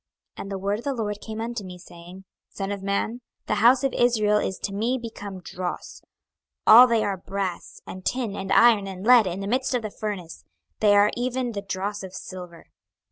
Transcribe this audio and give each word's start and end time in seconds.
26:022:017 0.37 0.41
And 0.41 0.51
the 0.51 0.57
word 0.57 0.77
of 0.79 0.83
the 0.85 0.93
LORD 0.95 1.21
came 1.21 1.39
unto 1.41 1.63
me, 1.63 1.77
saying, 1.77 2.15
26:022:018 2.15 2.23
Son 2.57 2.71
of 2.71 2.81
man, 2.81 3.21
the 3.45 3.53
house 3.53 3.83
of 3.83 3.93
Israel 3.93 4.39
is 4.39 4.57
to 4.57 4.73
me 4.73 4.97
become 4.97 5.41
dross: 5.41 6.01
all 6.65 6.87
they 6.87 7.03
are 7.03 7.17
brass, 7.17 7.81
and 7.85 8.03
tin, 8.03 8.35
and 8.35 8.51
iron, 8.51 8.87
and 8.87 9.05
lead, 9.05 9.27
in 9.27 9.41
the 9.41 9.47
midst 9.47 9.75
of 9.75 9.83
the 9.83 9.91
furnace; 9.91 10.43
they 10.79 10.95
are 10.95 11.11
even 11.15 11.51
the 11.51 11.61
dross 11.61 12.01
of 12.01 12.15
silver. 12.15 12.71